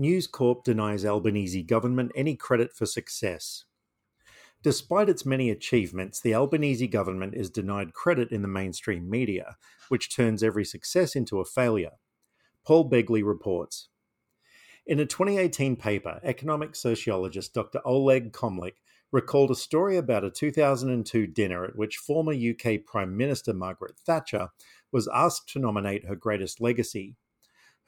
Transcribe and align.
News 0.00 0.26
Corp 0.26 0.64
denies 0.64 1.04
Albanese 1.04 1.62
government 1.62 2.10
any 2.14 2.34
credit 2.34 2.72
for 2.72 2.86
success. 2.86 3.66
Despite 4.62 5.10
its 5.10 5.26
many 5.26 5.50
achievements, 5.50 6.22
the 6.22 6.34
Albanese 6.34 6.86
government 6.86 7.34
is 7.34 7.50
denied 7.50 7.92
credit 7.92 8.32
in 8.32 8.40
the 8.40 8.48
mainstream 8.48 9.10
media, 9.10 9.58
which 9.90 10.16
turns 10.16 10.42
every 10.42 10.64
success 10.64 11.14
into 11.14 11.38
a 11.38 11.44
failure. 11.44 11.98
Paul 12.64 12.88
Begley 12.88 13.22
reports. 13.22 13.90
In 14.86 15.00
a 15.00 15.04
2018 15.04 15.76
paper, 15.76 16.18
economic 16.24 16.76
sociologist 16.76 17.52
Dr. 17.52 17.82
Oleg 17.84 18.32
Komlik 18.32 18.76
recalled 19.12 19.50
a 19.50 19.54
story 19.54 19.98
about 19.98 20.24
a 20.24 20.30
2002 20.30 21.26
dinner 21.26 21.62
at 21.62 21.76
which 21.76 21.98
former 21.98 22.32
UK 22.32 22.86
Prime 22.86 23.14
Minister 23.14 23.52
Margaret 23.52 23.98
Thatcher 23.98 24.48
was 24.92 25.10
asked 25.12 25.50
to 25.50 25.58
nominate 25.58 26.06
her 26.06 26.16
greatest 26.16 26.58
legacy. 26.58 27.16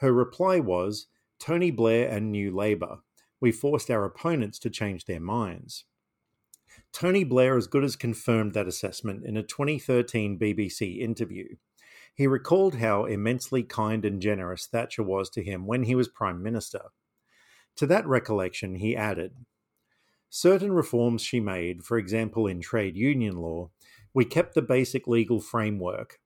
Her 0.00 0.12
reply 0.12 0.60
was 0.60 1.06
Tony 1.42 1.72
Blair 1.72 2.08
and 2.08 2.30
New 2.30 2.54
Labour. 2.54 2.98
We 3.40 3.50
forced 3.50 3.90
our 3.90 4.04
opponents 4.04 4.60
to 4.60 4.70
change 4.70 5.06
their 5.06 5.18
minds. 5.18 5.86
Tony 6.92 7.24
Blair 7.24 7.56
as 7.56 7.66
good 7.66 7.82
as 7.82 7.96
confirmed 7.96 8.54
that 8.54 8.68
assessment 8.68 9.26
in 9.26 9.36
a 9.36 9.42
2013 9.42 10.38
BBC 10.38 11.00
interview. 11.00 11.56
He 12.14 12.28
recalled 12.28 12.76
how 12.76 13.06
immensely 13.06 13.64
kind 13.64 14.04
and 14.04 14.22
generous 14.22 14.66
Thatcher 14.66 15.02
was 15.02 15.28
to 15.30 15.42
him 15.42 15.66
when 15.66 15.82
he 15.82 15.96
was 15.96 16.06
Prime 16.06 16.40
Minister. 16.44 16.92
To 17.74 17.88
that 17.88 18.06
recollection, 18.06 18.76
he 18.76 18.94
added 18.94 19.34
Certain 20.30 20.70
reforms 20.70 21.22
she 21.22 21.40
made, 21.40 21.82
for 21.82 21.98
example 21.98 22.46
in 22.46 22.60
trade 22.60 22.96
union 22.96 23.34
law, 23.34 23.70
we 24.14 24.24
kept 24.24 24.54
the 24.54 24.62
basic 24.62 25.08
legal 25.08 25.40
framework. 25.40 26.20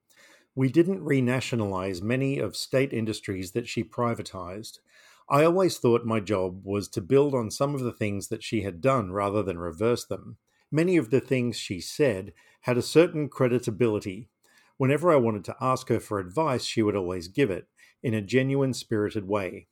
We 0.54 0.68
didn't 0.68 1.00
renationalise 1.00 2.02
many 2.02 2.38
of 2.38 2.54
state 2.54 2.92
industries 2.92 3.52
that 3.52 3.66
she 3.66 3.82
privatised. 3.82 4.80
I 5.28 5.44
always 5.44 5.78
thought 5.78 6.04
my 6.04 6.20
job 6.20 6.64
was 6.64 6.88
to 6.90 7.00
build 7.00 7.34
on 7.34 7.50
some 7.50 7.74
of 7.74 7.80
the 7.80 7.92
things 7.92 8.28
that 8.28 8.44
she 8.44 8.62
had 8.62 8.80
done 8.80 9.10
rather 9.10 9.42
than 9.42 9.58
reverse 9.58 10.04
them. 10.04 10.36
Many 10.70 10.96
of 10.96 11.10
the 11.10 11.20
things 11.20 11.56
she 11.56 11.80
said 11.80 12.32
had 12.62 12.76
a 12.76 12.82
certain 12.82 13.28
creditability. 13.28 14.28
Whenever 14.76 15.10
I 15.10 15.16
wanted 15.16 15.44
to 15.46 15.56
ask 15.60 15.88
her 15.88 15.98
for 15.98 16.20
advice, 16.20 16.64
she 16.64 16.82
would 16.82 16.94
always 16.94 17.28
give 17.28 17.50
it, 17.50 17.66
in 18.02 18.14
a 18.14 18.22
genuine 18.22 18.72
spirited 18.72 19.26
way. 19.26 19.66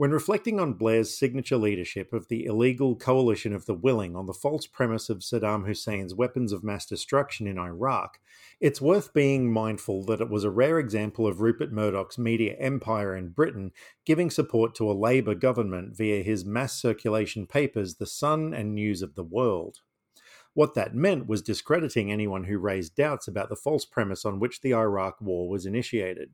When 0.00 0.12
reflecting 0.12 0.58
on 0.58 0.78
Blair's 0.78 1.14
signature 1.14 1.58
leadership 1.58 2.14
of 2.14 2.28
the 2.28 2.46
illegal 2.46 2.96
coalition 2.96 3.52
of 3.52 3.66
the 3.66 3.74
willing 3.74 4.16
on 4.16 4.24
the 4.24 4.32
false 4.32 4.66
premise 4.66 5.10
of 5.10 5.18
Saddam 5.18 5.66
Hussein's 5.66 6.14
weapons 6.14 6.54
of 6.54 6.64
mass 6.64 6.86
destruction 6.86 7.46
in 7.46 7.58
Iraq, 7.58 8.18
it's 8.60 8.80
worth 8.80 9.12
being 9.12 9.52
mindful 9.52 10.02
that 10.04 10.22
it 10.22 10.30
was 10.30 10.42
a 10.42 10.50
rare 10.50 10.78
example 10.78 11.26
of 11.26 11.42
Rupert 11.42 11.70
Murdoch's 11.70 12.16
media 12.16 12.56
empire 12.58 13.14
in 13.14 13.28
Britain 13.28 13.72
giving 14.06 14.30
support 14.30 14.74
to 14.76 14.90
a 14.90 14.96
Labour 14.96 15.34
government 15.34 15.94
via 15.94 16.22
his 16.22 16.46
mass 16.46 16.72
circulation 16.72 17.46
papers 17.46 17.96
The 17.96 18.06
Sun 18.06 18.54
and 18.54 18.74
News 18.74 19.02
of 19.02 19.16
the 19.16 19.22
World. 19.22 19.80
What 20.54 20.72
that 20.76 20.94
meant 20.94 21.26
was 21.26 21.42
discrediting 21.42 22.10
anyone 22.10 22.44
who 22.44 22.58
raised 22.58 22.96
doubts 22.96 23.28
about 23.28 23.50
the 23.50 23.54
false 23.54 23.84
premise 23.84 24.24
on 24.24 24.40
which 24.40 24.62
the 24.62 24.72
Iraq 24.72 25.20
War 25.20 25.46
was 25.46 25.66
initiated. 25.66 26.30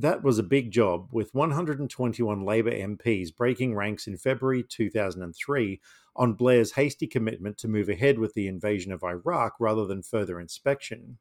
That 0.00 0.22
was 0.22 0.38
a 0.38 0.42
big 0.42 0.70
job, 0.70 1.08
with 1.12 1.34
121 1.34 2.42
Labour 2.42 2.70
MPs 2.70 3.36
breaking 3.36 3.74
ranks 3.74 4.06
in 4.06 4.16
February 4.16 4.64
2003 4.66 5.78
on 6.16 6.32
Blair's 6.32 6.72
hasty 6.72 7.06
commitment 7.06 7.58
to 7.58 7.68
move 7.68 7.90
ahead 7.90 8.18
with 8.18 8.32
the 8.32 8.48
invasion 8.48 8.92
of 8.92 9.04
Iraq 9.04 9.56
rather 9.60 9.84
than 9.84 10.02
further 10.02 10.40
inspection. 10.40 11.18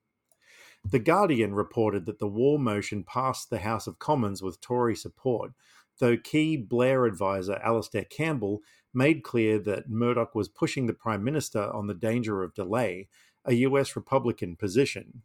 The 0.89 0.99
Guardian 0.99 1.53
reported 1.53 2.05
that 2.05 2.19
the 2.19 2.27
war 2.29 2.57
motion 2.57 3.03
passed 3.03 3.49
the 3.49 3.59
House 3.59 3.85
of 3.85 3.99
Commons 3.99 4.41
with 4.41 4.61
Tory 4.61 4.95
support, 4.95 5.51
though 5.99 6.15
key 6.15 6.55
Blair 6.55 7.03
advisor 7.03 7.59
Alastair 7.61 8.05
Campbell 8.05 8.61
made 8.93 9.23
clear 9.23 9.59
that 9.59 9.89
Murdoch 9.89 10.33
was 10.33 10.47
pushing 10.47 10.85
the 10.85 10.93
Prime 10.93 11.25
Minister 11.25 11.69
on 11.73 11.87
the 11.87 11.93
danger 11.93 12.43
of 12.43 12.53
delay, 12.53 13.09
a 13.43 13.55
US 13.55 13.97
Republican 13.97 14.55
position. 14.55 15.23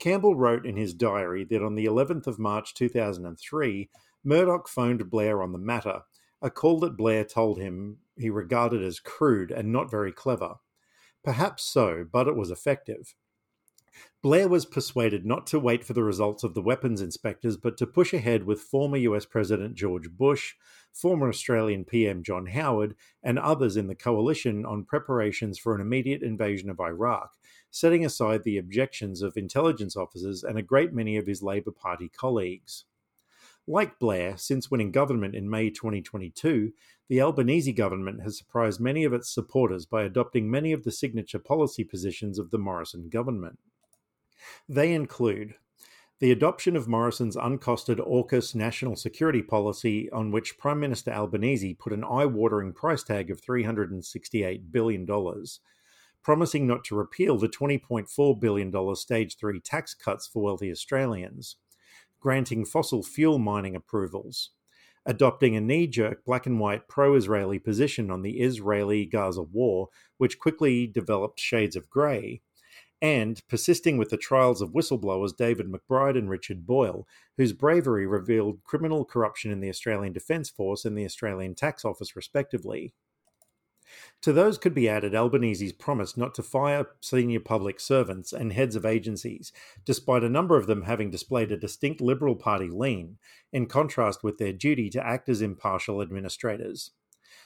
Campbell 0.00 0.34
wrote 0.34 0.66
in 0.66 0.76
his 0.76 0.94
diary 0.94 1.44
that 1.44 1.62
on 1.62 1.74
the 1.74 1.84
11th 1.84 2.26
of 2.26 2.38
March 2.38 2.74
2003, 2.74 3.90
Murdoch 4.24 4.66
phoned 4.66 5.10
Blair 5.10 5.42
on 5.42 5.52
the 5.52 5.58
matter, 5.58 6.00
a 6.42 6.50
call 6.50 6.80
that 6.80 6.96
Blair 6.96 7.24
told 7.24 7.58
him 7.58 7.98
he 8.16 8.30
regarded 8.30 8.82
as 8.82 8.98
crude 8.98 9.50
and 9.50 9.70
not 9.70 9.90
very 9.90 10.10
clever. 10.10 10.54
Perhaps 11.22 11.64
so, 11.64 12.06
but 12.10 12.26
it 12.26 12.34
was 12.34 12.50
effective. 12.50 13.14
Blair 14.22 14.48
was 14.48 14.64
persuaded 14.64 15.26
not 15.26 15.46
to 15.48 15.58
wait 15.58 15.84
for 15.84 15.94
the 15.94 16.04
results 16.04 16.44
of 16.44 16.54
the 16.54 16.62
weapons 16.62 17.00
inspectors, 17.00 17.56
but 17.56 17.76
to 17.76 17.86
push 17.86 18.14
ahead 18.14 18.44
with 18.44 18.60
former 18.60 18.96
US 18.96 19.26
President 19.26 19.74
George 19.74 20.10
Bush, 20.10 20.54
former 20.92 21.28
Australian 21.28 21.84
PM 21.84 22.22
John 22.22 22.46
Howard, 22.46 22.94
and 23.22 23.38
others 23.38 23.76
in 23.76 23.86
the 23.86 23.94
coalition 23.94 24.64
on 24.64 24.84
preparations 24.84 25.58
for 25.58 25.74
an 25.74 25.80
immediate 25.80 26.22
invasion 26.22 26.70
of 26.70 26.80
Iraq, 26.80 27.36
setting 27.70 28.04
aside 28.04 28.44
the 28.44 28.58
objections 28.58 29.22
of 29.22 29.36
intelligence 29.36 29.96
officers 29.96 30.42
and 30.42 30.58
a 30.58 30.62
great 30.62 30.92
many 30.92 31.16
of 31.16 31.26
his 31.26 31.42
Labour 31.42 31.70
Party 31.70 32.08
colleagues. 32.08 32.84
Like 33.66 33.98
Blair, 33.98 34.36
since 34.36 34.70
winning 34.70 34.90
government 34.90 35.34
in 35.34 35.48
May 35.48 35.70
2022, 35.70 36.72
the 37.08 37.20
Albanese 37.20 37.72
government 37.72 38.22
has 38.22 38.38
surprised 38.38 38.80
many 38.80 39.04
of 39.04 39.12
its 39.12 39.32
supporters 39.32 39.86
by 39.86 40.02
adopting 40.02 40.50
many 40.50 40.72
of 40.72 40.84
the 40.84 40.90
signature 40.90 41.38
policy 41.38 41.84
positions 41.84 42.38
of 42.38 42.50
the 42.50 42.58
Morrison 42.58 43.08
government. 43.08 43.58
They 44.68 44.92
include 44.92 45.54
the 46.20 46.30
adoption 46.30 46.76
of 46.76 46.86
Morrison's 46.86 47.36
uncosted 47.36 47.98
AUKUS 47.98 48.54
national 48.54 48.94
security 48.96 49.42
policy, 49.42 50.10
on 50.10 50.30
which 50.30 50.58
Prime 50.58 50.78
Minister 50.78 51.10
Albanese 51.10 51.74
put 51.74 51.94
an 51.94 52.04
eye 52.04 52.26
watering 52.26 52.72
price 52.72 53.02
tag 53.02 53.30
of 53.30 53.40
$368 53.40 54.70
billion, 54.70 55.06
promising 56.22 56.66
not 56.66 56.84
to 56.84 56.94
repeal 56.94 57.36
the 57.38 57.48
$20.4 57.48 58.40
billion 58.40 58.96
Stage 58.96 59.36
3 59.36 59.60
tax 59.60 59.94
cuts 59.94 60.26
for 60.26 60.42
wealthy 60.42 60.70
Australians, 60.70 61.56
granting 62.20 62.64
fossil 62.64 63.02
fuel 63.02 63.38
mining 63.38 63.74
approvals, 63.74 64.50
adopting 65.06 65.56
a 65.56 65.60
knee 65.60 65.86
jerk 65.86 66.24
black 66.24 66.46
and 66.46 66.60
white 66.60 66.88
pro 66.88 67.14
Israeli 67.14 67.58
position 67.58 68.10
on 68.10 68.22
the 68.22 68.40
Israeli 68.40 69.06
Gaza 69.06 69.42
war, 69.42 69.88
which 70.18 70.38
quickly 70.38 70.86
developed 70.86 71.40
shades 71.40 71.76
of 71.76 71.88
grey, 71.88 72.42
and 73.02 73.40
persisting 73.48 73.96
with 73.96 74.10
the 74.10 74.18
trials 74.18 74.60
of 74.60 74.72
whistleblowers 74.72 75.34
David 75.34 75.66
McBride 75.66 76.18
and 76.18 76.28
Richard 76.28 76.66
Boyle, 76.66 77.06
whose 77.38 77.54
bravery 77.54 78.06
revealed 78.06 78.62
criminal 78.62 79.06
corruption 79.06 79.50
in 79.50 79.60
the 79.60 79.70
Australian 79.70 80.12
Defence 80.12 80.50
Force 80.50 80.84
and 80.84 80.96
the 80.96 81.06
Australian 81.06 81.54
Tax 81.54 81.84
Office, 81.84 82.14
respectively. 82.14 82.92
To 84.22 84.32
those 84.32 84.58
could 84.58 84.74
be 84.74 84.88
added 84.88 85.14
Albanese's 85.14 85.72
promise 85.72 86.16
not 86.16 86.34
to 86.34 86.42
fire 86.42 86.86
senior 87.00 87.40
public 87.40 87.80
servants 87.80 88.32
and 88.32 88.52
heads 88.52 88.76
of 88.76 88.84
agencies, 88.84 89.52
despite 89.84 90.22
a 90.22 90.28
number 90.28 90.56
of 90.56 90.66
them 90.66 90.82
having 90.82 91.10
displayed 91.10 91.50
a 91.50 91.56
distinct 91.56 92.00
Liberal 92.00 92.36
Party 92.36 92.68
lean, 92.68 93.18
in 93.52 93.66
contrast 93.66 94.22
with 94.22 94.38
their 94.38 94.52
duty 94.52 94.90
to 94.90 95.06
act 95.06 95.28
as 95.28 95.40
impartial 95.40 96.02
administrators. 96.02 96.92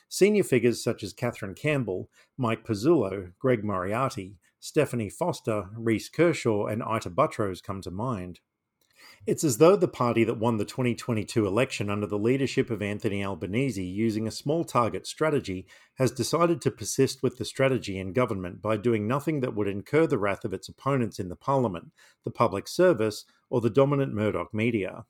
Senior 0.09 0.45
figures 0.45 0.83
such 0.83 1.03
as 1.03 1.15
Kathryn 1.15 1.57
Campbell, 1.57 2.11
Mike 2.37 2.65
Pezzullo, 2.65 3.33
Greg 3.39 3.65
Moriarty, 3.65 4.37
Stephanie 4.61 5.11
Foster, 5.11 5.69
Reece 5.77 6.09
Kershaw, 6.09 6.67
and 6.67 6.83
Ita 6.83 7.11
Buttrose 7.11 7.63
come 7.63 7.81
to 7.83 7.91
mind. 7.91 8.41
It's 9.27 9.43
as 9.43 9.57
though 9.57 9.75
the 9.75 9.89
party 9.89 10.23
that 10.25 10.39
won 10.39 10.59
the 10.59 10.67
2022 10.67 11.47
election 11.47 11.89
under 11.89 12.07
the 12.07 12.19
leadership 12.19 12.69
of 12.69 12.83
Anthony 12.83 13.25
Albanese, 13.25 13.83
using 13.83 14.27
a 14.27 14.31
small 14.31 14.65
target 14.65 15.07
strategy, 15.07 15.67
has 15.95 16.11
decided 16.11 16.61
to 16.61 16.71
persist 16.71 17.23
with 17.23 17.39
the 17.39 17.47
strategy 17.47 17.99
in 17.99 18.13
government 18.13 18.61
by 18.61 18.77
doing 18.77 19.09
nothing 19.09 19.41
that 19.41 19.55
would 19.55 19.67
incur 19.67 20.07
the 20.07 20.19
wrath 20.19 20.45
of 20.45 20.53
its 20.53 20.69
opponents 20.69 21.19
in 21.19 21.31
the 21.31 21.37
parliament, 21.37 21.91
the 22.23 22.31
public 22.31 22.69
service, 22.69 23.25
or 23.49 23.63
the 23.63 23.71
dominant 23.71 24.13
Murdoch 24.13 24.53
media. 24.53 25.07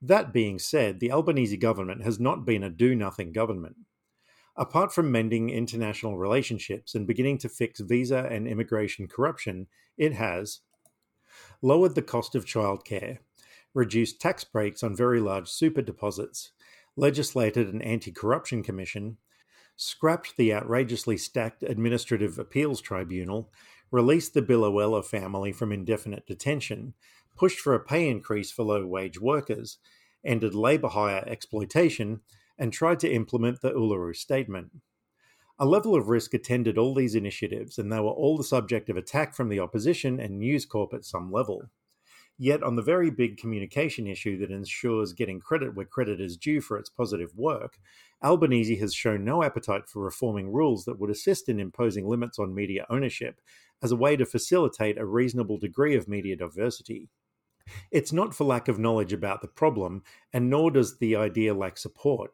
That 0.00 0.32
being 0.32 0.60
said, 0.60 1.00
the 1.00 1.10
Albanese 1.10 1.56
government 1.56 2.04
has 2.04 2.20
not 2.20 2.44
been 2.44 2.62
a 2.62 2.70
do 2.70 2.94
nothing 2.94 3.32
government. 3.32 3.78
Apart 4.56 4.92
from 4.92 5.10
mending 5.10 5.50
international 5.50 6.18
relationships 6.18 6.94
and 6.94 7.04
beginning 7.04 7.38
to 7.38 7.48
fix 7.48 7.80
visa 7.80 8.28
and 8.30 8.46
immigration 8.46 9.08
corruption, 9.08 9.66
it 9.98 10.12
has, 10.12 10.60
lowered 11.62 11.94
the 11.94 12.02
cost 12.02 12.34
of 12.34 12.44
childcare, 12.44 13.18
reduced 13.74 14.20
tax 14.20 14.44
breaks 14.44 14.82
on 14.82 14.96
very 14.96 15.20
large 15.20 15.48
super 15.48 15.82
deposits, 15.82 16.52
legislated 16.96 17.72
an 17.72 17.82
anti 17.82 18.12
corruption 18.12 18.62
commission, 18.62 19.18
scrapped 19.76 20.36
the 20.36 20.54
outrageously 20.54 21.16
stacked 21.16 21.62
Administrative 21.64 22.38
Appeals 22.38 22.80
Tribunal, 22.80 23.50
released 23.90 24.34
the 24.34 24.42
Biloela 24.42 25.04
family 25.04 25.52
from 25.52 25.72
indefinite 25.72 26.26
detention, 26.26 26.94
pushed 27.36 27.58
for 27.58 27.74
a 27.74 27.84
pay 27.84 28.08
increase 28.08 28.50
for 28.50 28.62
low 28.62 28.86
wage 28.86 29.20
workers, 29.20 29.78
ended 30.24 30.54
labour 30.54 30.88
hire 30.88 31.24
exploitation, 31.26 32.20
and 32.58 32.72
tried 32.72 33.00
to 33.00 33.12
implement 33.12 33.60
the 33.60 33.72
Uluru 33.72 34.14
Statement. 34.14 34.70
A 35.58 35.66
level 35.66 35.94
of 35.94 36.08
risk 36.08 36.34
attended 36.34 36.78
all 36.78 36.94
these 36.94 37.14
initiatives, 37.14 37.78
and 37.78 37.92
they 37.92 38.00
were 38.00 38.08
all 38.10 38.36
the 38.36 38.44
subject 38.44 38.88
of 38.88 38.96
attack 38.96 39.34
from 39.34 39.48
the 39.48 39.60
opposition 39.60 40.18
and 40.18 40.38
News 40.38 40.66
Corp 40.66 40.92
at 40.94 41.04
some 41.04 41.30
level. 41.30 41.70
Yet, 42.36 42.64
on 42.64 42.74
the 42.74 42.82
very 42.82 43.10
big 43.10 43.36
communication 43.36 44.08
issue 44.08 44.36
that 44.38 44.50
ensures 44.50 45.12
getting 45.12 45.38
credit 45.38 45.74
where 45.74 45.86
credit 45.86 46.20
is 46.20 46.36
due 46.36 46.60
for 46.60 46.76
its 46.76 46.90
positive 46.90 47.32
work, 47.36 47.78
Albanese 48.24 48.76
has 48.76 48.92
shown 48.92 49.24
no 49.24 49.44
appetite 49.44 49.88
for 49.88 50.02
reforming 50.02 50.50
rules 50.50 50.84
that 50.84 50.98
would 50.98 51.10
assist 51.10 51.48
in 51.48 51.60
imposing 51.60 52.08
limits 52.08 52.38
on 52.38 52.54
media 52.54 52.86
ownership 52.90 53.40
as 53.82 53.92
a 53.92 53.96
way 53.96 54.16
to 54.16 54.26
facilitate 54.26 54.98
a 54.98 55.06
reasonable 55.06 55.58
degree 55.58 55.94
of 55.94 56.08
media 56.08 56.34
diversity. 56.34 57.08
It's 57.92 58.12
not 58.12 58.34
for 58.34 58.44
lack 58.44 58.66
of 58.66 58.78
knowledge 58.78 59.12
about 59.12 59.40
the 59.40 59.48
problem, 59.48 60.02
and 60.32 60.50
nor 60.50 60.70
does 60.72 60.98
the 60.98 61.14
idea 61.14 61.54
lack 61.54 61.78
support. 61.78 62.32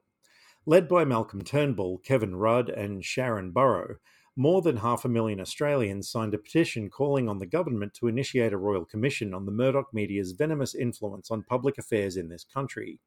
Led 0.64 0.88
by 0.88 1.04
Malcolm 1.04 1.42
Turnbull, 1.42 1.98
Kevin 1.98 2.36
Rudd, 2.36 2.68
and 2.68 3.04
Sharon 3.04 3.50
Burrow, 3.50 3.96
more 4.40 4.62
than 4.62 4.78
half 4.78 5.04
a 5.04 5.08
million 5.08 5.38
Australians 5.38 6.08
signed 6.08 6.32
a 6.32 6.38
petition 6.38 6.88
calling 6.88 7.28
on 7.28 7.40
the 7.40 7.46
government 7.46 7.92
to 7.92 8.08
initiate 8.08 8.54
a 8.54 8.56
royal 8.56 8.86
commission 8.86 9.34
on 9.34 9.44
the 9.44 9.52
Murdoch 9.52 9.92
media's 9.92 10.32
venomous 10.32 10.74
influence 10.74 11.30
on 11.30 11.42
public 11.42 11.76
affairs 11.76 12.16
in 12.16 12.30
this 12.30 12.42
country. 12.42 13.00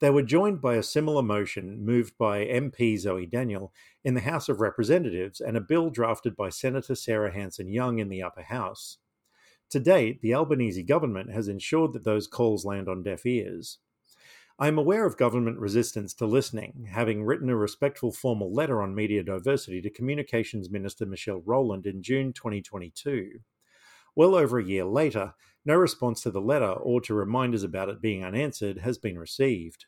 They 0.00 0.08
were 0.08 0.22
joined 0.22 0.62
by 0.62 0.76
a 0.76 0.82
similar 0.82 1.22
motion 1.22 1.84
moved 1.84 2.16
by 2.16 2.46
MP 2.46 2.98
Zoe 2.98 3.26
Daniel 3.26 3.70
in 4.02 4.14
the 4.14 4.22
House 4.22 4.48
of 4.48 4.62
Representatives 4.62 5.42
and 5.42 5.58
a 5.58 5.60
bill 5.60 5.90
drafted 5.90 6.34
by 6.34 6.48
Senator 6.48 6.94
Sarah 6.94 7.34
Hanson 7.34 7.68
Young 7.68 7.98
in 7.98 8.08
the 8.08 8.22
upper 8.22 8.44
house. 8.44 8.96
To 9.72 9.78
date, 9.78 10.22
the 10.22 10.34
Albanese 10.34 10.84
government 10.84 11.30
has 11.34 11.48
ensured 11.48 11.92
that 11.92 12.04
those 12.04 12.26
calls 12.26 12.64
land 12.64 12.88
on 12.88 13.02
deaf 13.02 13.26
ears. 13.26 13.76
I 14.58 14.68
am 14.68 14.78
aware 14.78 15.04
of 15.04 15.18
government 15.18 15.58
resistance 15.58 16.14
to 16.14 16.24
listening, 16.24 16.88
having 16.90 17.24
written 17.24 17.50
a 17.50 17.56
respectful 17.56 18.10
formal 18.10 18.54
letter 18.54 18.80
on 18.80 18.94
media 18.94 19.22
diversity 19.22 19.82
to 19.82 19.90
Communications 19.90 20.70
Minister 20.70 21.04
Michelle 21.04 21.42
Rowland 21.44 21.84
in 21.84 22.02
June 22.02 22.32
2022. 22.32 23.40
Well 24.14 24.34
over 24.34 24.58
a 24.58 24.64
year 24.64 24.86
later, 24.86 25.34
no 25.66 25.74
response 25.74 26.22
to 26.22 26.30
the 26.30 26.40
letter 26.40 26.72
or 26.72 27.02
to 27.02 27.12
reminders 27.12 27.64
about 27.64 27.90
it 27.90 28.00
being 28.00 28.24
unanswered 28.24 28.78
has 28.78 28.96
been 28.96 29.18
received. 29.18 29.84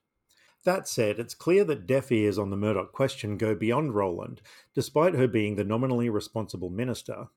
That 0.66 0.86
said, 0.86 1.18
it's 1.18 1.34
clear 1.34 1.64
that 1.64 1.86
deaf 1.86 2.12
ears 2.12 2.38
on 2.38 2.50
the 2.50 2.56
Murdoch 2.58 2.92
question 2.92 3.38
go 3.38 3.54
beyond 3.54 3.94
Rowland, 3.94 4.42
despite 4.74 5.14
her 5.14 5.26
being 5.26 5.56
the 5.56 5.64
nominally 5.64 6.10
responsible 6.10 6.68
minister. 6.68 7.28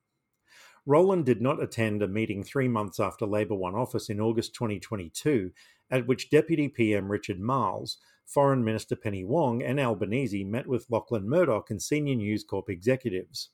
Rowland 0.85 1.25
did 1.25 1.41
not 1.41 1.61
attend 1.61 2.01
a 2.01 2.07
meeting 2.07 2.43
three 2.43 2.67
months 2.67 2.99
after 2.99 3.25
Labor 3.25 3.55
won 3.55 3.75
office 3.75 4.09
in 4.09 4.19
August 4.19 4.53
2022, 4.55 5.51
at 5.91 6.07
which 6.07 6.29
Deputy 6.29 6.69
PM 6.69 7.11
Richard 7.11 7.39
Marles, 7.39 7.97
Foreign 8.25 8.63
Minister 8.63 8.95
Penny 8.95 9.23
Wong, 9.23 9.61
and 9.61 9.79
Albanese 9.79 10.45
met 10.45 10.65
with 10.65 10.89
Lachlan 10.89 11.29
Murdoch 11.29 11.69
and 11.69 11.81
senior 11.81 12.15
News 12.15 12.43
Corp 12.43 12.69
executives. 12.69 13.49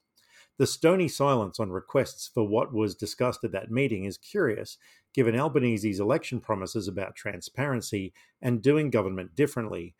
The 0.58 0.68
stony 0.68 1.08
silence 1.08 1.60
on 1.60 1.72
requests 1.72 2.28
for 2.28 2.48
what 2.48 2.74
was 2.74 2.96
discussed 2.96 3.44
at 3.44 3.52
that 3.52 3.72
meeting 3.72 4.06
is 4.06 4.18
curious, 4.18 4.78
given 5.14 5.36
Albanese's 5.36 6.00
election 6.00 6.40
promises 6.40 6.88
about 6.88 7.16
transparency 7.16 8.14
and 8.42 8.62
doing 8.62 8.90
government 8.90 9.36
differently, 9.36 9.96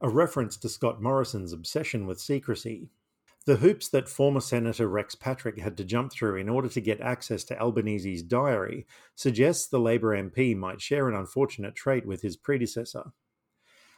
a 0.00 0.08
reference 0.08 0.56
to 0.58 0.68
Scott 0.68 1.02
Morrison's 1.02 1.52
obsession 1.52 2.06
with 2.06 2.20
secrecy. 2.20 2.88
The 3.48 3.56
hoops 3.56 3.88
that 3.88 4.10
former 4.10 4.40
Senator 4.40 4.86
Rex 4.86 5.14
Patrick 5.14 5.58
had 5.58 5.78
to 5.78 5.84
jump 5.84 6.12
through 6.12 6.36
in 6.36 6.50
order 6.50 6.68
to 6.68 6.82
get 6.82 7.00
access 7.00 7.44
to 7.44 7.58
Albanese's 7.58 8.22
diary 8.22 8.86
suggests 9.14 9.66
the 9.66 9.80
Labor 9.80 10.14
MP 10.14 10.54
might 10.54 10.82
share 10.82 11.08
an 11.08 11.14
unfortunate 11.14 11.74
trait 11.74 12.04
with 12.04 12.20
his 12.20 12.36
predecessor. 12.36 13.04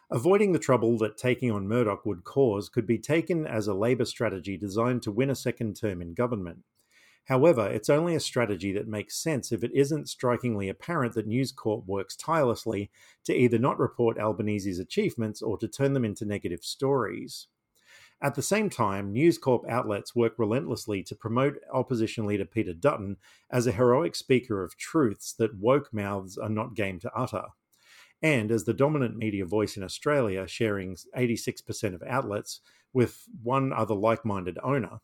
Avoiding 0.09 0.53
the 0.53 0.61
trouble 0.61 0.97
that 0.99 1.17
taking 1.17 1.51
on 1.51 1.67
Murdoch 1.67 2.07
would 2.07 2.23
cause 2.23 2.69
could 2.69 2.87
be 2.87 2.97
taken 2.97 3.45
as 3.45 3.67
a 3.67 3.75
Labor 3.75 4.05
strategy 4.05 4.57
designed 4.57 5.03
to 5.03 5.11
win 5.11 5.31
a 5.31 5.35
second 5.35 5.75
term 5.75 6.01
in 6.01 6.15
government. 6.15 6.61
However, 7.25 7.69
it's 7.69 7.91
only 7.91 8.15
a 8.15 8.21
strategy 8.21 8.73
that 8.75 8.87
makes 8.87 9.21
sense 9.21 9.51
if 9.51 9.65
it 9.65 9.73
isn't 9.75 10.09
strikingly 10.09 10.69
apparent 10.69 11.15
that 11.15 11.27
News 11.27 11.51
Corp 11.51 11.89
works 11.89 12.15
tirelessly 12.15 12.89
to 13.25 13.35
either 13.35 13.59
not 13.59 13.81
report 13.81 14.17
Albanese's 14.17 14.79
achievements 14.79 15.43
or 15.43 15.59
to 15.59 15.67
turn 15.67 15.95
them 15.95 16.05
into 16.05 16.25
negative 16.25 16.63
stories. 16.63 17.49
At 18.23 18.35
the 18.35 18.43
same 18.43 18.69
time, 18.69 19.13
News 19.13 19.39
Corp 19.39 19.65
outlets 19.67 20.15
work 20.15 20.35
relentlessly 20.37 21.03
to 21.05 21.15
promote 21.15 21.59
opposition 21.73 22.27
leader 22.27 22.45
Peter 22.45 22.75
Dutton 22.75 23.17
as 23.51 23.67
a 23.67 23.73
heroic 23.73 24.15
speaker 24.15 24.63
of 24.63 24.77
truths 24.77 25.33
that 25.39 25.57
woke 25.59 25.93
mouths 25.93 26.37
are 26.37 26.51
not 26.51 26.75
game 26.75 26.99
to 27.01 27.13
utter. 27.15 27.45
And 28.23 28.51
as 28.51 28.65
the 28.65 28.75
dominant 28.75 29.17
media 29.17 29.47
voice 29.47 29.79
in 29.79 29.83
Australia, 29.83 30.47
sharing 30.47 30.97
86% 31.17 31.95
of 31.95 32.03
outlets 32.03 32.61
with 32.93 33.25
one 33.43 33.73
other 33.73 33.95
like 33.95 34.27
minded 34.27 34.59
owner, 34.63 35.01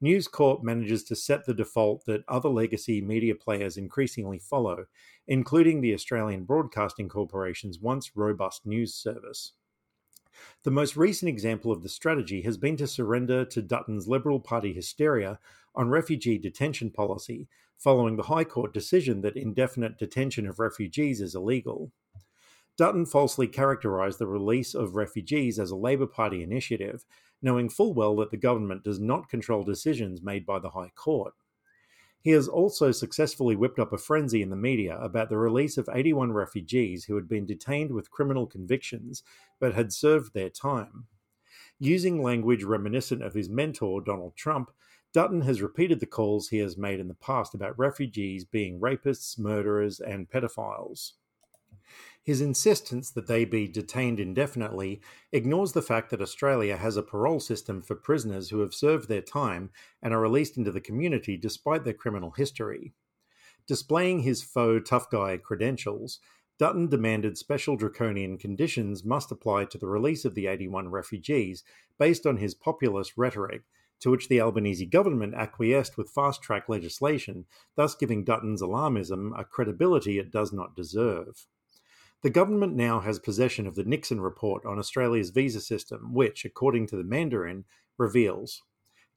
News 0.00 0.28
Corp 0.28 0.62
manages 0.62 1.02
to 1.04 1.16
set 1.16 1.44
the 1.44 1.52
default 1.52 2.04
that 2.06 2.24
other 2.28 2.48
legacy 2.48 3.02
media 3.02 3.34
players 3.34 3.76
increasingly 3.76 4.38
follow, 4.38 4.86
including 5.26 5.80
the 5.80 5.92
Australian 5.92 6.44
Broadcasting 6.44 7.08
Corporation's 7.08 7.80
once 7.80 8.12
robust 8.14 8.64
news 8.64 8.94
service. 8.94 9.54
The 10.62 10.70
most 10.70 10.96
recent 10.96 11.28
example 11.28 11.72
of 11.72 11.82
the 11.82 11.88
strategy 11.88 12.42
has 12.42 12.56
been 12.56 12.76
to 12.76 12.86
surrender 12.86 13.44
to 13.46 13.62
Dutton's 13.62 14.08
Liberal 14.08 14.40
Party 14.40 14.72
hysteria 14.72 15.38
on 15.74 15.88
refugee 15.88 16.38
detention 16.38 16.90
policy, 16.90 17.48
following 17.76 18.16
the 18.16 18.24
High 18.24 18.44
Court 18.44 18.74
decision 18.74 19.20
that 19.22 19.36
indefinite 19.36 19.98
detention 19.98 20.46
of 20.46 20.58
refugees 20.58 21.20
is 21.20 21.34
illegal. 21.34 21.90
Dutton 22.76 23.04
falsely 23.06 23.46
characterised 23.46 24.18
the 24.18 24.26
release 24.26 24.74
of 24.74 24.96
refugees 24.96 25.58
as 25.58 25.70
a 25.70 25.76
Labor 25.76 26.06
Party 26.06 26.42
initiative, 26.42 27.04
knowing 27.42 27.68
full 27.68 27.92
well 27.92 28.16
that 28.16 28.30
the 28.30 28.36
government 28.36 28.84
does 28.84 28.98
not 28.98 29.28
control 29.28 29.64
decisions 29.64 30.22
made 30.22 30.46
by 30.46 30.58
the 30.58 30.70
High 30.70 30.92
Court. 30.94 31.34
He 32.22 32.30
has 32.30 32.48
also 32.48 32.92
successfully 32.92 33.56
whipped 33.56 33.78
up 33.78 33.92
a 33.92 33.98
frenzy 33.98 34.42
in 34.42 34.50
the 34.50 34.56
media 34.56 34.98
about 34.98 35.30
the 35.30 35.38
release 35.38 35.78
of 35.78 35.88
81 35.90 36.32
refugees 36.32 37.04
who 37.04 37.14
had 37.14 37.28
been 37.28 37.46
detained 37.46 37.92
with 37.92 38.10
criminal 38.10 38.46
convictions 38.46 39.22
but 39.58 39.74
had 39.74 39.92
served 39.92 40.34
their 40.34 40.50
time. 40.50 41.06
Using 41.78 42.22
language 42.22 42.62
reminiscent 42.62 43.22
of 43.22 43.32
his 43.32 43.48
mentor, 43.48 44.02
Donald 44.02 44.36
Trump, 44.36 44.70
Dutton 45.14 45.40
has 45.40 45.62
repeated 45.62 45.98
the 45.98 46.06
calls 46.06 46.48
he 46.48 46.58
has 46.58 46.76
made 46.76 47.00
in 47.00 47.08
the 47.08 47.14
past 47.14 47.54
about 47.54 47.78
refugees 47.78 48.44
being 48.44 48.78
rapists, 48.78 49.38
murderers, 49.38 49.98
and 49.98 50.30
pedophiles. 50.30 51.12
His 52.22 52.42
insistence 52.42 53.10
that 53.12 53.26
they 53.26 53.46
be 53.46 53.66
detained 53.66 54.20
indefinitely 54.20 55.00
ignores 55.32 55.72
the 55.72 55.80
fact 55.80 56.10
that 56.10 56.20
Australia 56.20 56.76
has 56.76 56.98
a 56.98 57.02
parole 57.02 57.40
system 57.40 57.80
for 57.80 57.94
prisoners 57.94 58.50
who 58.50 58.60
have 58.60 58.74
served 58.74 59.08
their 59.08 59.22
time 59.22 59.70
and 60.02 60.12
are 60.12 60.20
released 60.20 60.58
into 60.58 60.70
the 60.70 60.82
community 60.82 61.38
despite 61.38 61.84
their 61.84 61.94
criminal 61.94 62.32
history. 62.32 62.92
Displaying 63.66 64.20
his 64.20 64.42
faux 64.42 64.88
tough 64.88 65.08
guy 65.10 65.38
credentials, 65.38 66.20
Dutton 66.58 66.88
demanded 66.88 67.38
special 67.38 67.74
draconian 67.74 68.36
conditions 68.36 69.02
must 69.02 69.32
apply 69.32 69.64
to 69.64 69.78
the 69.78 69.86
release 69.86 70.26
of 70.26 70.34
the 70.34 70.46
81 70.46 70.90
refugees 70.90 71.64
based 71.98 72.26
on 72.26 72.36
his 72.36 72.54
populist 72.54 73.16
rhetoric, 73.16 73.62
to 74.00 74.10
which 74.10 74.28
the 74.28 74.42
Albanese 74.42 74.84
government 74.84 75.34
acquiesced 75.34 75.96
with 75.96 76.10
fast 76.10 76.42
track 76.42 76.68
legislation, 76.68 77.46
thus 77.76 77.94
giving 77.94 78.24
Dutton's 78.24 78.60
alarmism 78.60 79.32
a 79.38 79.44
credibility 79.44 80.18
it 80.18 80.30
does 80.30 80.52
not 80.52 80.76
deserve. 80.76 81.46
The 82.22 82.30
government 82.30 82.74
now 82.74 83.00
has 83.00 83.18
possession 83.18 83.66
of 83.66 83.76
the 83.76 83.84
Nixon 83.84 84.20
report 84.20 84.66
on 84.66 84.78
Australia's 84.78 85.30
visa 85.30 85.60
system, 85.60 86.12
which, 86.12 86.44
according 86.44 86.86
to 86.88 86.96
the 86.96 87.04
Mandarin, 87.04 87.64
reveals 87.96 88.62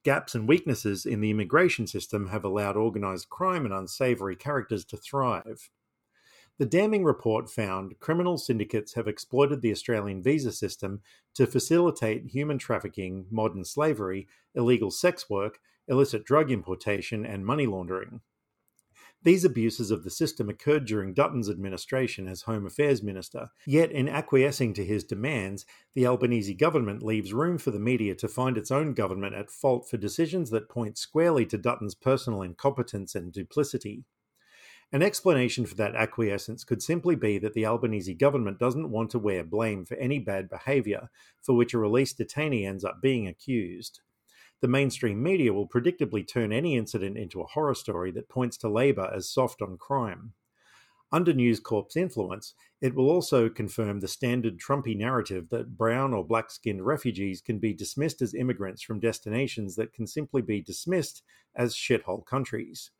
gaps 0.04 0.34
and 0.34 0.48
weaknesses 0.48 1.04
in 1.04 1.20
the 1.20 1.30
immigration 1.30 1.86
system 1.86 2.28
have 2.28 2.44
allowed 2.44 2.76
organised 2.76 3.28
crime 3.28 3.64
and 3.64 3.74
unsavoury 3.74 4.36
characters 4.36 4.84
to 4.86 4.96
thrive. 4.96 5.70
The 6.58 6.66
damning 6.66 7.04
report 7.04 7.50
found 7.50 7.98
criminal 7.98 8.38
syndicates 8.38 8.94
have 8.94 9.08
exploited 9.08 9.60
the 9.60 9.72
Australian 9.72 10.22
visa 10.22 10.52
system 10.52 11.02
to 11.34 11.46
facilitate 11.46 12.28
human 12.28 12.58
trafficking, 12.58 13.26
modern 13.30 13.64
slavery, 13.64 14.28
illegal 14.54 14.90
sex 14.90 15.28
work, 15.28 15.58
illicit 15.88 16.24
drug 16.24 16.50
importation, 16.50 17.26
and 17.26 17.44
money 17.44 17.66
laundering. 17.66 18.20
These 19.24 19.46
abuses 19.46 19.90
of 19.90 20.04
the 20.04 20.10
system 20.10 20.50
occurred 20.50 20.84
during 20.84 21.14
Dutton's 21.14 21.48
administration 21.48 22.28
as 22.28 22.42
Home 22.42 22.66
Affairs 22.66 23.02
Minister, 23.02 23.48
yet, 23.66 23.90
in 23.90 24.06
acquiescing 24.06 24.74
to 24.74 24.84
his 24.84 25.02
demands, 25.02 25.64
the 25.94 26.06
Albanese 26.06 26.52
government 26.52 27.02
leaves 27.02 27.32
room 27.32 27.56
for 27.56 27.70
the 27.70 27.78
media 27.78 28.14
to 28.16 28.28
find 28.28 28.58
its 28.58 28.70
own 28.70 28.92
government 28.92 29.34
at 29.34 29.50
fault 29.50 29.88
for 29.88 29.96
decisions 29.96 30.50
that 30.50 30.68
point 30.68 30.98
squarely 30.98 31.46
to 31.46 31.56
Dutton's 31.56 31.94
personal 31.94 32.42
incompetence 32.42 33.14
and 33.14 33.32
duplicity. 33.32 34.04
An 34.92 35.02
explanation 35.02 35.64
for 35.64 35.74
that 35.76 35.96
acquiescence 35.96 36.62
could 36.62 36.82
simply 36.82 37.16
be 37.16 37.38
that 37.38 37.54
the 37.54 37.64
Albanese 37.64 38.12
government 38.12 38.58
doesn't 38.58 38.90
want 38.90 39.10
to 39.12 39.18
wear 39.18 39.42
blame 39.42 39.86
for 39.86 39.94
any 39.94 40.18
bad 40.18 40.50
behaviour 40.50 41.08
for 41.40 41.56
which 41.56 41.72
a 41.72 41.78
released 41.78 42.18
detainee 42.18 42.66
ends 42.66 42.84
up 42.84 43.00
being 43.00 43.26
accused 43.26 44.02
the 44.60 44.68
mainstream 44.68 45.22
media 45.22 45.52
will 45.52 45.68
predictably 45.68 46.26
turn 46.26 46.52
any 46.52 46.76
incident 46.76 47.18
into 47.18 47.40
a 47.40 47.46
horror 47.46 47.74
story 47.74 48.10
that 48.12 48.28
points 48.28 48.56
to 48.58 48.68
Labor 48.68 49.10
as 49.14 49.30
soft 49.30 49.60
on 49.60 49.76
crime. 49.76 50.32
Under 51.12 51.32
News 51.32 51.60
Corp's 51.60 51.96
influence, 51.96 52.54
it 52.80 52.94
will 52.94 53.08
also 53.08 53.48
confirm 53.48 54.00
the 54.00 54.08
standard 54.08 54.58
Trumpy 54.58 54.96
narrative 54.96 55.48
that 55.50 55.76
brown 55.76 56.12
or 56.12 56.24
black 56.24 56.50
skinned 56.50 56.84
refugees 56.84 57.40
can 57.40 57.58
be 57.58 57.72
dismissed 57.72 58.20
as 58.20 58.34
immigrants 58.34 58.82
from 58.82 58.98
destinations 58.98 59.76
that 59.76 59.92
can 59.92 60.06
simply 60.06 60.42
be 60.42 60.60
dismissed 60.60 61.22
as 61.54 61.74
shithole 61.74 62.26
countries. 62.26 62.90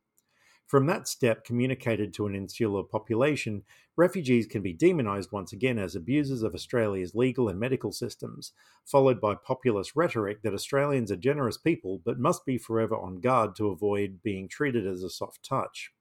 From 0.67 0.87
that 0.87 1.07
step, 1.07 1.45
communicated 1.45 2.15
to 2.15 2.27
an 2.27 2.35
insular 2.35 2.83
population, 2.83 3.65
refugees 3.97 4.47
can 4.47 4.63
be 4.63 4.73
demonised 4.73 5.31
once 5.31 5.53
again 5.53 5.79
as 5.79 5.95
abusers 5.95 6.43
of 6.43 6.55
Australia's 6.55 7.15
legal 7.15 7.49
and 7.49 7.61
medical 7.61 7.93
systems, 7.93 8.53
followed 8.85 9.21
by 9.21 9.35
populist 9.35 9.95
rhetoric 9.95 10.43
that 10.43 10.55
Australians 10.55 11.13
are 11.13 11.17
generous 11.17 11.59
people 11.59 12.01
but 12.05 12.19
must 12.19 12.47
be 12.47 12.57
forever 12.57 12.97
on 12.97 13.21
guard 13.21 13.55
to 13.57 13.69
avoid 13.69 14.23
being 14.23 14.49
treated 14.49 14.87
as 14.87 15.03
a 15.03 15.11
soft 15.11 15.45
touch. 15.45 15.93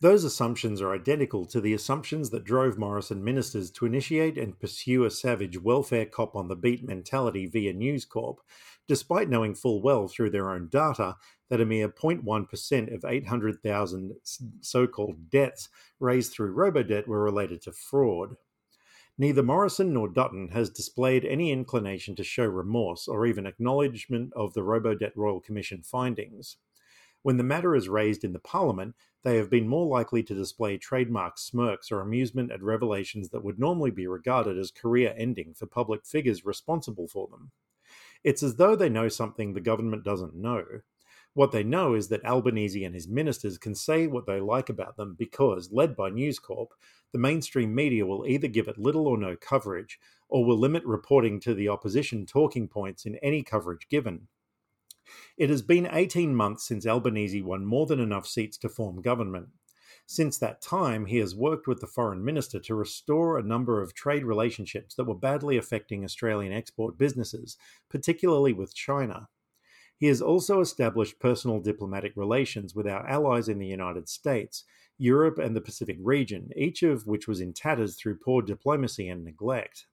Those 0.00 0.24
assumptions 0.24 0.80
are 0.80 0.92
identical 0.92 1.46
to 1.46 1.60
the 1.60 1.74
assumptions 1.74 2.30
that 2.30 2.44
drove 2.44 2.76
Morrison 2.76 3.22
ministers 3.22 3.70
to 3.72 3.86
initiate 3.86 4.36
and 4.36 4.58
pursue 4.58 5.04
a 5.04 5.10
savage 5.10 5.60
welfare 5.60 6.06
cop 6.06 6.34
on 6.34 6.48
the 6.48 6.56
beat 6.56 6.82
mentality 6.82 7.46
via 7.46 7.72
News 7.72 8.04
Corp, 8.04 8.40
despite 8.88 9.28
knowing 9.28 9.54
full 9.54 9.80
well 9.82 10.08
through 10.08 10.30
their 10.30 10.50
own 10.50 10.68
data 10.68 11.16
that 11.48 11.60
a 11.60 11.66
mere 11.66 11.88
0.1% 11.88 12.94
of 12.94 13.04
800,000 13.04 14.14
so 14.60 14.86
called 14.86 15.30
debts 15.30 15.68
raised 16.00 16.32
through 16.32 16.54
robodebt 16.54 17.06
were 17.06 17.22
related 17.22 17.62
to 17.62 17.72
fraud. 17.72 18.36
Neither 19.18 19.42
Morrison 19.42 19.92
nor 19.92 20.08
Dutton 20.08 20.48
has 20.48 20.70
displayed 20.70 21.24
any 21.24 21.52
inclination 21.52 22.16
to 22.16 22.24
show 22.24 22.46
remorse 22.46 23.06
or 23.06 23.26
even 23.26 23.46
acknowledgement 23.46 24.32
of 24.34 24.54
the 24.54 24.62
Robodebt 24.62 25.12
Royal 25.14 25.40
Commission 25.40 25.82
findings. 25.82 26.56
When 27.22 27.36
the 27.36 27.44
matter 27.44 27.76
is 27.76 27.88
raised 27.88 28.24
in 28.24 28.32
the 28.32 28.40
Parliament, 28.40 28.96
they 29.22 29.36
have 29.36 29.50
been 29.50 29.68
more 29.68 29.86
likely 29.86 30.22
to 30.24 30.34
display 30.34 30.76
trademark 30.76 31.38
smirks 31.38 31.92
or 31.92 32.00
amusement 32.00 32.50
at 32.50 32.62
revelations 32.62 33.28
that 33.28 33.44
would 33.44 33.60
normally 33.60 33.92
be 33.92 34.06
regarded 34.06 34.58
as 34.58 34.72
career 34.72 35.14
ending 35.16 35.54
for 35.54 35.66
public 35.66 36.04
figures 36.04 36.44
responsible 36.44 37.06
for 37.06 37.28
them. 37.28 37.52
It's 38.24 38.42
as 38.42 38.56
though 38.56 38.76
they 38.76 38.88
know 38.88 39.08
something 39.08 39.52
the 39.52 39.60
government 39.60 40.04
doesn't 40.04 40.34
know. 40.34 40.64
What 41.34 41.50
they 41.50 41.64
know 41.64 41.94
is 41.94 42.08
that 42.08 42.24
Albanese 42.24 42.84
and 42.84 42.94
his 42.94 43.08
ministers 43.08 43.56
can 43.56 43.74
say 43.74 44.06
what 44.06 44.26
they 44.26 44.38
like 44.38 44.68
about 44.68 44.96
them 44.96 45.14
because, 45.18 45.72
led 45.72 45.96
by 45.96 46.10
News 46.10 46.38
Corp, 46.38 46.74
the 47.12 47.18
mainstream 47.18 47.74
media 47.74 48.04
will 48.04 48.26
either 48.26 48.48
give 48.48 48.68
it 48.68 48.78
little 48.78 49.08
or 49.08 49.16
no 49.16 49.36
coverage, 49.36 49.98
or 50.28 50.44
will 50.44 50.58
limit 50.58 50.84
reporting 50.84 51.40
to 51.40 51.54
the 51.54 51.68
opposition 51.68 52.26
talking 52.26 52.68
points 52.68 53.06
in 53.06 53.16
any 53.16 53.42
coverage 53.42 53.88
given. 53.88 54.28
It 55.36 55.50
has 55.50 55.62
been 55.62 55.88
18 55.90 56.34
months 56.34 56.66
since 56.68 56.86
Albanese 56.86 57.42
won 57.42 57.64
more 57.64 57.86
than 57.86 58.00
enough 58.00 58.26
seats 58.26 58.56
to 58.58 58.68
form 58.68 59.02
government. 59.02 59.48
Since 60.06 60.38
that 60.38 60.60
time, 60.60 61.06
he 61.06 61.18
has 61.18 61.34
worked 61.34 61.66
with 61.66 61.80
the 61.80 61.86
foreign 61.86 62.24
minister 62.24 62.60
to 62.60 62.74
restore 62.74 63.38
a 63.38 63.42
number 63.42 63.80
of 63.80 63.94
trade 63.94 64.24
relationships 64.24 64.94
that 64.96 65.04
were 65.04 65.14
badly 65.14 65.56
affecting 65.56 66.04
Australian 66.04 66.52
export 66.52 66.98
businesses, 66.98 67.56
particularly 67.88 68.52
with 68.52 68.74
China. 68.74 69.28
He 69.96 70.08
has 70.08 70.20
also 70.20 70.60
established 70.60 71.20
personal 71.20 71.60
diplomatic 71.60 72.12
relations 72.16 72.74
with 72.74 72.86
our 72.86 73.06
allies 73.06 73.48
in 73.48 73.58
the 73.58 73.66
United 73.68 74.08
States, 74.08 74.64
Europe, 74.98 75.38
and 75.38 75.54
the 75.54 75.60
Pacific 75.60 75.96
region, 76.02 76.50
each 76.56 76.82
of 76.82 77.06
which 77.06 77.28
was 77.28 77.40
in 77.40 77.52
tatters 77.52 77.96
through 77.96 78.18
poor 78.18 78.42
diplomacy 78.42 79.08
and 79.08 79.24
neglect. 79.24 79.86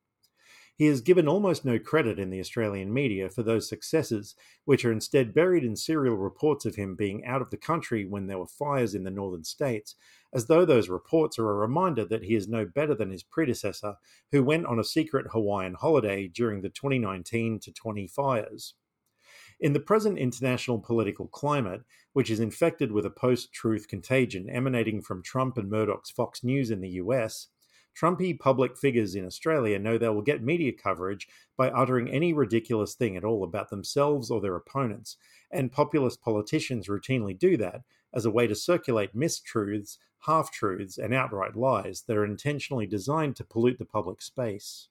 He 0.80 0.86
has 0.86 1.02
given 1.02 1.28
almost 1.28 1.66
no 1.66 1.78
credit 1.78 2.20
in 2.20 2.30
the 2.30 2.40
Australian 2.40 2.94
media 2.94 3.30
for 3.30 3.44
those 3.44 3.68
successes, 3.68 4.34
which 4.64 4.86
are 4.86 4.94
instead 4.94 5.34
buried 5.34 5.66
in 5.66 5.76
serial 5.76 6.16
reports 6.16 6.66
of 6.66 6.76
him 6.76 6.96
being 6.96 7.26
out 7.26 7.42
of 7.42 7.50
the 7.50 7.58
country 7.58 8.06
when 8.06 8.28
there 8.28 8.38
were 8.38 8.48
fires 8.48 8.96
in 8.96 9.04
the 9.04 9.12
northern 9.12 9.44
states, 9.44 9.96
as 10.34 10.46
though 10.46 10.64
those 10.64 10.88
reports 10.88 11.38
are 11.38 11.50
a 11.50 11.54
reminder 11.54 12.06
that 12.06 12.24
he 12.24 12.34
is 12.34 12.48
no 12.48 12.66
better 12.66 12.96
than 12.96 13.12
his 13.12 13.24
predecessor, 13.24 13.96
who 14.32 14.42
went 14.42 14.68
on 14.68 14.80
a 14.80 14.84
secret 14.86 15.28
Hawaiian 15.34 15.74
holiday 15.74 16.30
during 16.30 16.62
the 16.62 16.70
2019 16.70 17.60
to 17.60 17.74
20 17.74 18.08
fires. 18.08 18.76
In 19.60 19.74
the 19.74 19.82
present 19.82 20.18
international 20.18 20.80
political 20.80 21.28
climate, 21.28 21.82
which 22.14 22.30
is 22.30 22.40
infected 22.40 22.94
with 22.94 23.06
a 23.06 23.10
post 23.10 23.52
truth 23.52 23.90
contagion 23.90 24.50
emanating 24.50 25.02
from 25.02 25.24
Trump 25.24 25.58
and 25.58 25.70
Murdoch's 25.70 26.10
Fox 26.10 26.42
News 26.42 26.72
in 26.72 26.80
the 26.80 26.92
US, 26.92 27.50
Trumpy 28.00 28.40
public 28.40 28.78
figures 28.78 29.14
in 29.14 29.26
Australia 29.26 29.78
know 29.78 29.98
they 29.98 30.08
will 30.08 30.22
get 30.22 30.42
media 30.42 30.72
coverage 30.72 31.28
by 31.58 31.70
uttering 31.70 32.10
any 32.10 32.32
ridiculous 32.32 32.94
thing 32.94 33.18
at 33.18 33.26
all 33.26 33.44
about 33.44 33.70
themselves 33.70 34.32
or 34.32 34.40
their 34.40 34.56
opponents, 34.56 35.18
and 35.52 35.70
populist 35.70 36.22
politicians 36.22 36.88
routinely 36.88 37.38
do 37.38 37.58
that 37.58 37.82
as 38.14 38.24
a 38.24 38.32
way 38.32 38.48
to 38.48 38.56
circulate 38.56 39.14
mistruths, 39.14 39.98
half 40.20 40.50
truths, 40.50 40.98
and 40.98 41.14
outright 41.14 41.58
lies 41.58 42.04
that 42.04 42.16
are 42.16 42.24
intentionally 42.24 42.88
designed 42.88 43.36
to 43.36 43.44
pollute 43.44 43.78
the 43.78 43.84
public 43.84 44.22
space. 44.22 44.88